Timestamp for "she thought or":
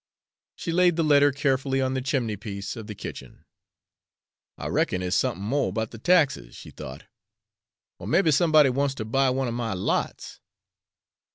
6.55-8.07